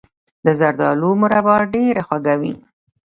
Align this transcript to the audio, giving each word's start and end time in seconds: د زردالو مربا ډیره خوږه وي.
د 0.45 0.47
زردالو 0.59 1.09
مربا 1.21 1.57
ډیره 1.73 2.01
خوږه 2.07 2.35
وي. 2.41 2.53